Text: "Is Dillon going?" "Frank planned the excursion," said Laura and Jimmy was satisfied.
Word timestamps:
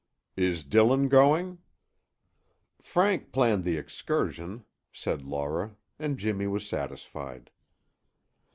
"Is 0.35 0.63
Dillon 0.63 1.09
going?" 1.09 1.59
"Frank 2.81 3.31
planned 3.31 3.63
the 3.63 3.77
excursion," 3.77 4.65
said 4.91 5.21
Laura 5.21 5.75
and 5.99 6.17
Jimmy 6.17 6.47
was 6.47 6.67
satisfied. 6.67 7.51